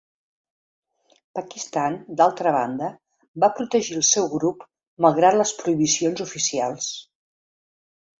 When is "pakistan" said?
1.39-1.97